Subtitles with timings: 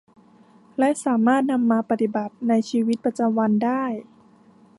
[0.77, 3.83] และสามารถนำมาปฏิบัติในชีวิตประจำวันได้